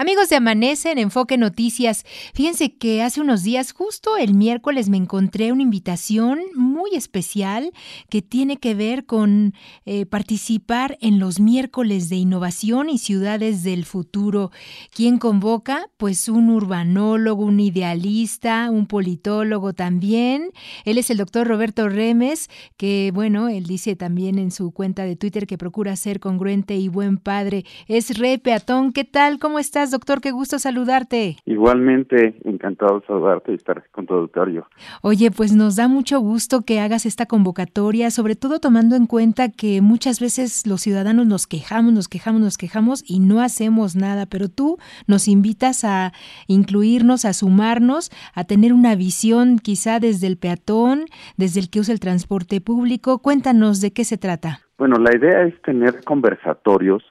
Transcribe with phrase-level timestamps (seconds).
[0.00, 4.96] Amigos de Amanece en Enfoque Noticias, fíjense que hace unos días, justo el miércoles, me
[4.96, 7.70] encontré una invitación muy especial
[8.08, 9.52] que tiene que ver con
[9.84, 14.52] eh, participar en los miércoles de innovación y ciudades del futuro.
[14.90, 15.90] ¿Quién convoca?
[15.98, 20.50] Pues un urbanólogo, un idealista, un politólogo también.
[20.86, 22.48] Él es el doctor Roberto Remes,
[22.78, 26.88] que bueno, él dice también en su cuenta de Twitter que procura ser congruente y
[26.88, 27.66] buen padre.
[27.86, 28.94] Es re peatón.
[28.94, 29.38] ¿Qué tal?
[29.38, 29.89] ¿Cómo estás?
[29.90, 30.20] Doctor?
[30.20, 31.36] Qué gusto saludarte.
[31.44, 34.66] Igualmente, encantado de saludarte y estar con tu auditorio.
[35.02, 39.50] Oye, pues nos da mucho gusto que hagas esta convocatoria, sobre todo tomando en cuenta
[39.50, 44.26] que muchas veces los ciudadanos nos quejamos, nos quejamos, nos quejamos y no hacemos nada,
[44.26, 46.12] pero tú nos invitas a
[46.46, 51.04] incluirnos, a sumarnos, a tener una visión quizá desde el peatón,
[51.36, 53.18] desde el que usa el transporte público.
[53.18, 54.60] Cuéntanos de qué se trata.
[54.78, 57.02] Bueno, la idea es tener conversatorios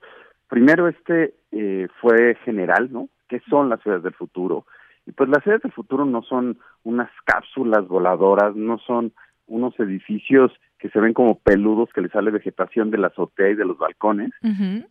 [0.49, 3.08] primero este eh, fue general, ¿no?
[3.30, 4.66] ¿Qué son las ciudades del futuro?
[5.05, 9.14] Y pues las ciudades del futuro no son unas cápsulas voladoras, no son
[9.47, 13.56] unos edificios que se ven como peludos que le sale vegetación de la azotea y
[13.56, 14.31] de los balcones,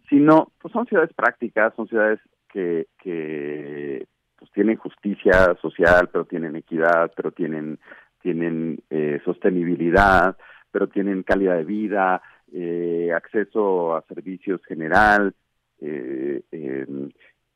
[0.08, 2.20] sino pues son ciudades prácticas, son ciudades
[2.52, 4.06] que, que
[4.38, 7.78] pues tienen justicia social, pero tienen equidad, pero tienen
[8.20, 10.36] tienen eh, sostenibilidad,
[10.70, 12.20] pero tienen calidad de vida,
[12.52, 15.34] eh, acceso a servicios general,
[15.80, 16.42] eh,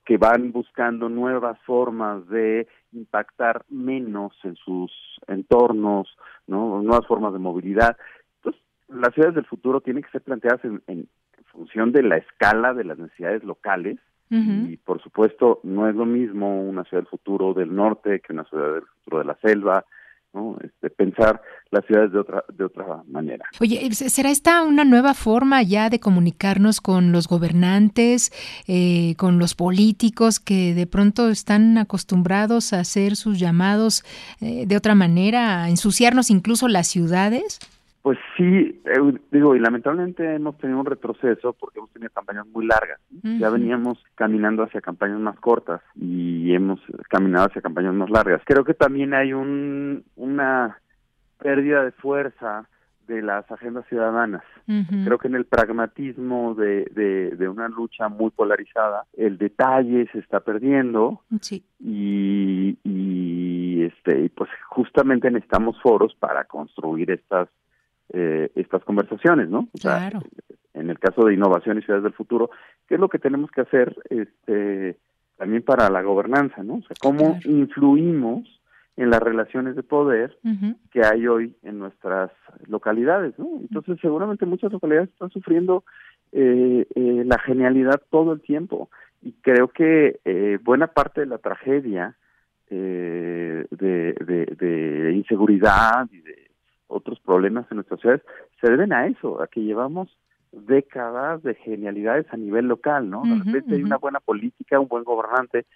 [0.04, 4.90] que van buscando nuevas formas de impactar menos en sus
[5.28, 6.82] entornos, ¿no?
[6.82, 7.96] nuevas formas de movilidad.
[8.36, 11.08] Entonces, las ciudades del futuro tienen que ser planteadas en, en
[11.52, 13.98] función de la escala de las necesidades locales
[14.34, 18.44] y, por supuesto, no es lo mismo una ciudad del futuro del norte que una
[18.44, 19.84] ciudad del futuro de la selva,
[20.32, 20.56] ¿no?
[20.62, 23.44] Este, pensar las ciudades de otra de otra manera.
[23.60, 28.32] Oye, ¿será esta una nueva forma ya de comunicarnos con los gobernantes,
[28.66, 34.04] eh, con los políticos que de pronto están acostumbrados a hacer sus llamados
[34.40, 37.58] eh, de otra manera, a ensuciarnos incluso las ciudades?
[38.02, 42.66] Pues sí, eh, digo, y lamentablemente hemos tenido un retroceso porque hemos tenido campañas muy
[42.66, 43.00] largas.
[43.22, 48.42] Ya veníamos caminando hacia campañas más cortas y hemos caminado hacia campañas más largas.
[48.44, 50.78] Creo que también hay un, una
[51.38, 52.68] pérdida de fuerza
[53.06, 54.42] de las agendas ciudadanas.
[54.66, 60.20] Creo que en el pragmatismo de, de, de, una lucha muy polarizada, el detalle se
[60.20, 61.64] está perdiendo sí.
[61.78, 67.48] y, y, este, y pues justamente necesitamos foros para construir estas
[68.12, 69.68] eh, estas conversaciones, ¿no?
[69.80, 70.22] claro.
[70.74, 72.50] en el caso de innovación y ciudades del futuro,
[72.86, 74.98] ¿qué es lo que tenemos que hacer este,
[75.36, 76.74] también para la gobernanza, ¿no?
[76.74, 78.60] O sea, cómo influimos
[78.96, 80.38] en las relaciones de poder
[80.90, 82.30] que hay hoy en nuestras
[82.66, 83.48] localidades, ¿no?
[83.60, 85.84] Entonces, seguramente muchas localidades están sufriendo
[86.32, 88.90] eh, eh, la genialidad todo el tiempo
[89.20, 92.16] y creo que eh, buena parte de la tragedia
[92.70, 96.21] eh, de, de, de inseguridad y
[96.92, 98.22] otros problemas en nuestras ciudades
[98.60, 100.16] se deben a eso, a que llevamos
[100.52, 103.22] décadas de genialidades a nivel local, ¿no?
[103.24, 105.66] De repente hay una buena política, un buen gobernante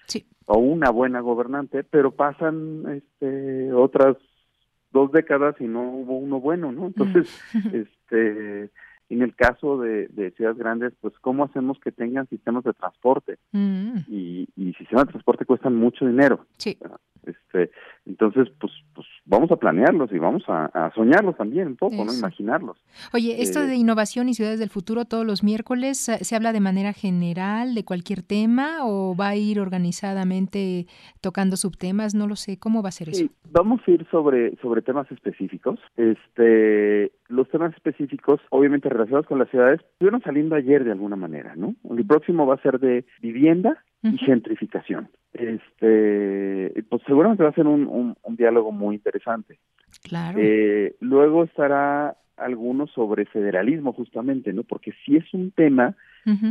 [0.45, 4.17] o una buena gobernante, pero pasan este otras
[4.93, 6.87] dos décadas y no hubo uno bueno, ¿no?
[6.87, 7.27] Entonces,
[7.73, 8.71] este
[9.09, 13.39] en el caso de, de, ciudades grandes, pues cómo hacemos que tengan sistemas de transporte
[13.53, 16.45] y, y sistemas de transporte cuestan mucho dinero.
[16.57, 16.77] Sí.
[17.25, 17.71] Este,
[18.05, 22.15] entonces, pues, pues vamos a planearlos y vamos a, soñarlos también un poco, ¿no?
[22.15, 22.77] Imaginarlos.
[23.13, 26.61] Oye, esto de eh, innovación y ciudades del futuro todos los miércoles, ¿se habla de
[26.61, 30.87] manera general de cualquier tema o va a ir organizadamente
[31.21, 32.15] tocando subtemas?
[32.15, 33.27] No lo sé, ¿cómo va a ser eso?
[33.57, 35.79] vamos a ir sobre, sobre temas específicos.
[35.97, 41.55] Este, los temas específicos, obviamente relacionados con las ciudades, estuvieron saliendo ayer de alguna manera,
[41.57, 41.75] ¿no?
[41.91, 45.09] El próximo va a ser de vivienda y gentrificación.
[45.39, 49.59] Este, pues seguramente va a ser un, un, diálogo muy interesante.
[50.03, 50.39] Claro.
[50.41, 54.63] Eh, luego estará alguno sobre federalismo justamente, ¿no?
[54.63, 55.95] Porque si es un tema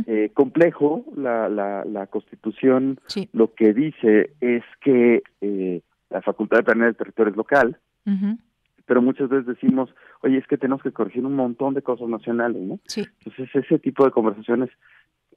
[0.06, 2.98] eh, complejo, la, la, la Constitución
[3.32, 7.78] lo que dice es que eh, la facultad de planear el territorio es local,
[8.86, 9.90] pero muchas veces decimos,
[10.22, 12.78] oye, es que tenemos que corregir un montón de cosas nacionales, ¿no?
[12.86, 13.04] Sí.
[13.24, 14.70] Entonces ese tipo de conversaciones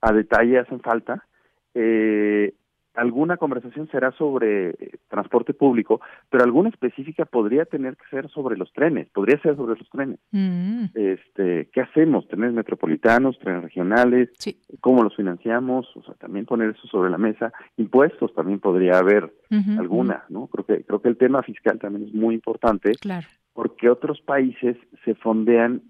[0.01, 1.25] a detalle hacen falta
[1.73, 2.53] eh,
[2.95, 8.57] alguna conversación será sobre eh, transporte público, pero alguna específica podría tener que ser sobre
[8.57, 10.19] los trenes, podría ser sobre los trenes.
[10.31, 10.85] Mm.
[10.93, 12.27] Este, ¿qué hacemos?
[12.27, 14.59] Trenes metropolitanos, trenes regionales, sí.
[14.81, 15.87] ¿cómo los financiamos?
[15.95, 17.51] O sea, también poner eso sobre la mesa.
[17.77, 19.33] Impuestos también podría haber
[19.77, 20.47] alguna, ¿no?
[20.47, 22.91] Creo que creo que el tema fiscal también es muy importante.
[23.01, 23.27] Claro.
[23.53, 25.81] Porque otros países se fondean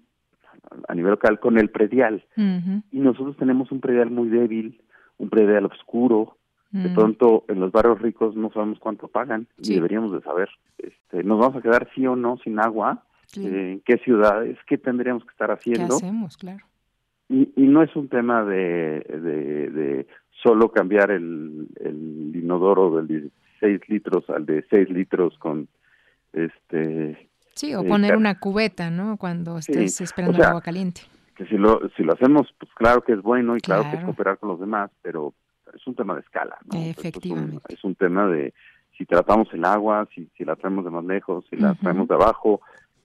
[0.88, 4.80] a nivel local con el predial y nosotros tenemos un predial muy débil
[5.20, 6.38] un predial oscuro,
[6.70, 6.94] De mm.
[6.94, 10.48] pronto en los barrios ricos no sabemos cuánto pagan y deberíamos de saber.
[10.78, 13.04] Este, ¿Nos vamos a quedar sí o no sin agua?
[13.36, 14.58] Eh, ¿En qué ciudades?
[14.66, 15.98] ¿Qué tendríamos que estar haciendo?
[15.98, 16.36] ¿Qué hacemos?
[16.36, 16.64] Claro.
[17.28, 20.06] Y, y no es un tema de, de, de
[20.42, 25.68] solo cambiar el, el inodoro del 16 litros al de 6 litros con
[26.32, 29.16] este Sí, o poner una cubeta, ¿no?
[29.16, 31.02] Cuando estés esperando el agua caliente.
[31.34, 34.04] Que si lo, si lo hacemos, pues claro que es bueno y claro, que es
[34.04, 35.34] cooperar con los demás, pero
[35.74, 36.78] es un tema de escala, ¿no?
[36.78, 37.74] Efectivamente.
[37.74, 38.54] Es un, tema de
[38.96, 42.14] si tratamos el agua, si, si la traemos de más lejos, si la traemos de
[42.14, 42.60] abajo,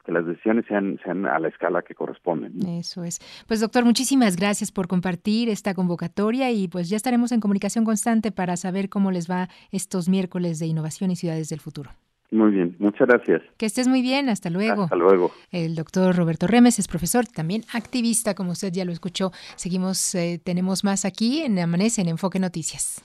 [0.06, 2.53] que las decisiones sean, sean a la escala que corresponden.
[2.67, 3.19] Eso es.
[3.47, 8.31] Pues doctor, muchísimas gracias por compartir esta convocatoria y pues ya estaremos en comunicación constante
[8.31, 11.89] para saber cómo les va estos miércoles de innovación y ciudades del futuro.
[12.31, 13.42] Muy bien, muchas gracias.
[13.57, 14.83] Que estés muy bien, hasta luego.
[14.83, 15.31] Hasta luego.
[15.51, 19.31] El doctor Roberto Remes es profesor, también activista, como usted ya lo escuchó.
[19.56, 23.01] Seguimos, eh, tenemos más aquí en Amanece en Enfoque Noticias.